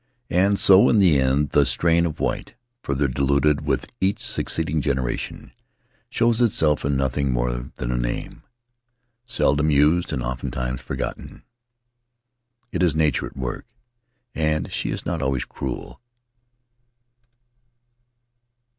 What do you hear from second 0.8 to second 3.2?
in the end the strain of white, further